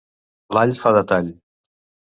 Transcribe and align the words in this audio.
L'all 0.57 0.73
fa 0.81 0.95
de 0.97 1.05
tall. 1.13 1.31